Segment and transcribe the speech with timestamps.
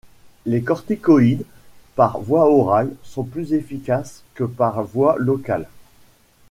[0.47, 1.45] Les corticoïdes
[1.95, 5.69] par voie orale sont plus efficaces que par voie locale.